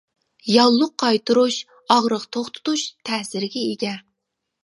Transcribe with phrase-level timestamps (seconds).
[0.51, 1.57] ياللۇغ قايتۇرۇش،
[1.95, 3.95] ئاغرىق توختىتىش تەسىرىگە ئىگە.